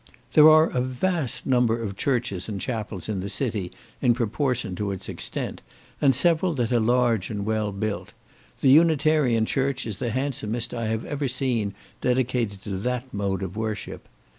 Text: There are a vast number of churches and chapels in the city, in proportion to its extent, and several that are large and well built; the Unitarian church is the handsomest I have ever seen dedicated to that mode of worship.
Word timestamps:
There 0.33 0.49
are 0.49 0.69
a 0.71 0.81
vast 0.81 1.45
number 1.45 1.79
of 1.79 1.95
churches 1.95 2.49
and 2.49 2.59
chapels 2.59 3.07
in 3.07 3.19
the 3.19 3.29
city, 3.29 3.71
in 4.01 4.15
proportion 4.15 4.75
to 4.77 4.89
its 4.89 5.07
extent, 5.07 5.61
and 6.01 6.15
several 6.15 6.55
that 6.55 6.71
are 6.71 6.79
large 6.79 7.29
and 7.29 7.45
well 7.45 7.71
built; 7.71 8.11
the 8.61 8.69
Unitarian 8.71 9.45
church 9.45 9.85
is 9.85 9.97
the 9.97 10.09
handsomest 10.09 10.73
I 10.73 10.87
have 10.87 11.05
ever 11.05 11.27
seen 11.27 11.75
dedicated 12.01 12.63
to 12.63 12.77
that 12.77 13.13
mode 13.13 13.43
of 13.43 13.55
worship. 13.55 14.07